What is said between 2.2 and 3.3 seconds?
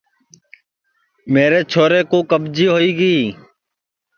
کٻجی ہوئی گی